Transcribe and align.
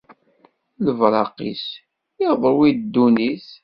Lebraq-is 0.85 1.65
iḍwi 2.27 2.69
ddunit. 2.77 3.47